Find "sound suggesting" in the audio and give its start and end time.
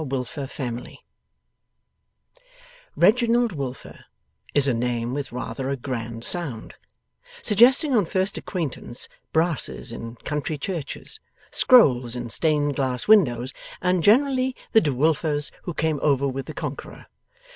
6.25-7.95